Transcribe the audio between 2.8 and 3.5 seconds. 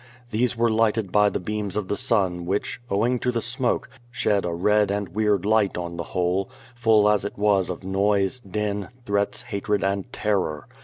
owing to the